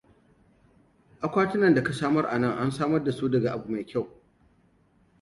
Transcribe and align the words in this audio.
Akwatinan 1.25 1.75
da 1.75 1.83
ka 1.83 1.93
samar 1.93 2.25
anan 2.25 2.57
an 2.57 2.71
samar 2.71 3.03
da 3.03 3.11
su 3.11 3.29
daga 3.29 3.51
abu 3.51 3.71
mai 3.71 3.85
kyau. 3.85 4.07